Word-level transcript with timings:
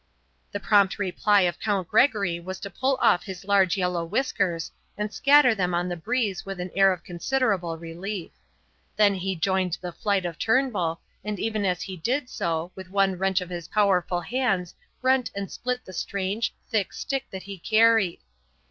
The 0.51 0.59
prompt 0.59 0.97
reply 0.97 1.41
of 1.41 1.59
Count 1.59 1.87
Gregory 1.89 2.39
was 2.39 2.59
to 2.61 2.71
pull 2.71 2.97
off 3.03 3.21
his 3.25 3.45
large 3.45 3.77
yellow 3.77 4.03
whiskers 4.03 4.71
and 4.97 5.13
scatter 5.13 5.53
them 5.53 5.75
on 5.75 5.87
the 5.89 5.95
breeze 5.95 6.43
with 6.43 6.59
an 6.59 6.71
air 6.73 6.91
of 6.91 7.03
considerable 7.03 7.77
relief. 7.77 8.31
Then 8.95 9.13
he 9.13 9.35
joined 9.35 9.77
the 9.79 9.91
flight 9.91 10.25
of 10.25 10.39
Turnbull, 10.39 11.01
and 11.23 11.37
even 11.39 11.65
as 11.65 11.83
he 11.83 11.97
did 11.97 12.31
so, 12.31 12.71
with 12.73 12.89
one 12.89 13.19
wrench 13.19 13.41
of 13.41 13.51
his 13.51 13.67
powerful 13.67 14.21
hands 14.21 14.73
rent 15.03 15.29
and 15.35 15.51
split 15.51 15.85
the 15.85 15.93
strange, 15.93 16.51
thick 16.67 16.93
stick 16.93 17.27
that 17.29 17.43
he 17.43 17.59
carried. 17.59 18.21